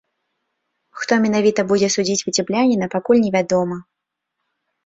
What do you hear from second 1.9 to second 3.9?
судзіць віцябляніна, пакуль невядома.